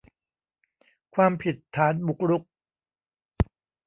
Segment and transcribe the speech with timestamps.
[1.15, 2.43] ความผิดฐานบุกรุก